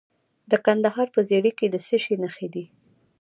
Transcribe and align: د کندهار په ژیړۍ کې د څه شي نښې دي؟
د 0.51 0.53
کندهار 0.65 1.07
په 1.15 1.19
ژیړۍ 1.29 1.51
کې 1.59 1.67
د 1.69 1.75
څه 1.87 1.95
شي 2.03 2.15
نښې 2.23 2.47
دي؟ 2.53 2.65